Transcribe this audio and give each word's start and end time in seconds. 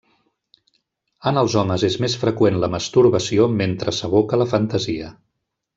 En 1.31 1.37
els 1.41 1.57
homes 1.61 1.85
és 1.89 1.97
més 2.05 2.17
freqüent 2.23 2.59
la 2.65 2.73
masturbació 2.77 3.49
mentre 3.61 3.95
s'evoca 3.99 4.45
la 4.45 4.53
fantasia. 4.57 5.17